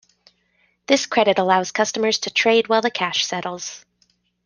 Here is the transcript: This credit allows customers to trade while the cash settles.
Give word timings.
This 0.87 1.05
credit 1.05 1.37
allows 1.37 1.71
customers 1.71 2.17
to 2.21 2.31
trade 2.31 2.67
while 2.69 2.81
the 2.81 2.89
cash 2.89 3.23
settles. 3.23 3.85